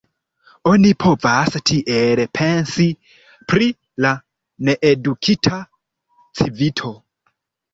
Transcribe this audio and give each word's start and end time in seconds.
Oni 0.69 0.93
povas 1.03 1.57
tiel 1.71 2.21
pensi 2.39 2.87
pri 3.53 3.69
la 4.07 4.15
needukita 4.71 5.63
civito. 6.41 6.95